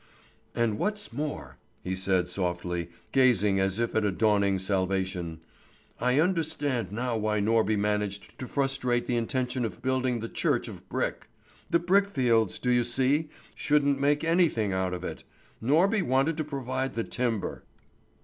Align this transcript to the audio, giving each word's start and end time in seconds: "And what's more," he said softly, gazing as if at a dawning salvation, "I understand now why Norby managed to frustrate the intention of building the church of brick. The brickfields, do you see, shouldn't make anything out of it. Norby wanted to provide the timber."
"And 0.55 0.79
what's 0.79 1.13
more," 1.13 1.57
he 1.83 1.95
said 1.95 2.27
softly, 2.27 2.89
gazing 3.11 3.59
as 3.59 3.77
if 3.77 3.93
at 3.93 4.03
a 4.03 4.09
dawning 4.11 4.57
salvation, 4.57 5.41
"I 5.99 6.19
understand 6.19 6.91
now 6.91 7.15
why 7.17 7.39
Norby 7.39 7.77
managed 7.77 8.39
to 8.39 8.47
frustrate 8.47 9.05
the 9.05 9.15
intention 9.15 9.63
of 9.63 9.83
building 9.83 10.19
the 10.19 10.27
church 10.27 10.67
of 10.67 10.89
brick. 10.89 11.29
The 11.69 11.77
brickfields, 11.79 12.57
do 12.57 12.71
you 12.71 12.83
see, 12.83 13.29
shouldn't 13.53 13.99
make 14.01 14.23
anything 14.23 14.73
out 14.73 14.95
of 14.95 15.03
it. 15.03 15.23
Norby 15.61 16.01
wanted 16.01 16.35
to 16.37 16.43
provide 16.43 16.95
the 16.95 17.03
timber." 17.03 17.63